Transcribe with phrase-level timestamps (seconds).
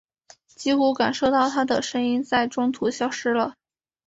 [0.55, 3.53] 几乎感受到她的声音在中途消失了。